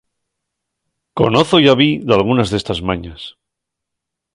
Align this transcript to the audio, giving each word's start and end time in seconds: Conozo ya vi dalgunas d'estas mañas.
Conozo 1.19 1.57
ya 1.65 1.75
vi 1.83 1.89
dalgunas 2.13 2.49
d'estas 2.51 2.83
mañas. 2.89 3.21